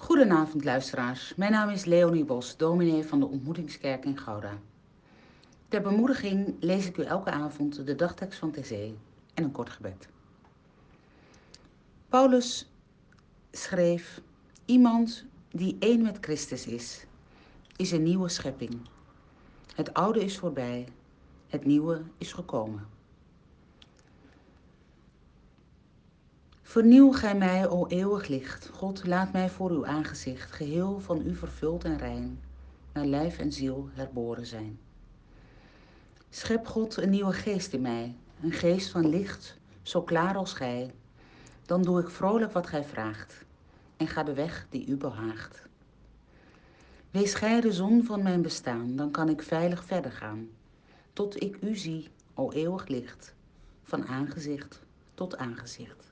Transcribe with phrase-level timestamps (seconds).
[0.00, 4.58] Goedenavond luisteraars, mijn naam is Leonie Bos, dominee van de Ontmoetingskerk in Gouda.
[5.68, 8.70] Ter bemoediging lees ik u elke avond de dagtekst van TC
[9.34, 10.08] en een kort gebed.
[12.08, 12.70] Paulus
[13.52, 14.20] schreef,
[14.64, 17.06] iemand die één met Christus is,
[17.76, 18.80] is een nieuwe schepping.
[19.74, 20.88] Het oude is voorbij,
[21.46, 22.97] het nieuwe is gekomen.
[26.68, 28.70] Vernieuw gij mij, o eeuwig licht.
[28.72, 32.40] God, laat mij voor uw aangezicht, geheel van u vervuld en rein,
[32.92, 34.78] naar lijf en ziel herboren zijn.
[36.30, 40.94] Schep God een nieuwe geest in mij, een geest van licht, zo klaar als gij.
[41.66, 43.44] Dan doe ik vrolijk wat gij vraagt
[43.96, 45.62] en ga de weg die u behaagt.
[47.10, 50.48] Wees gij de zon van mijn bestaan, dan kan ik veilig verder gaan,
[51.12, 53.34] tot ik u zie, o eeuwig licht,
[53.82, 54.82] van aangezicht
[55.14, 56.08] tot aangezicht.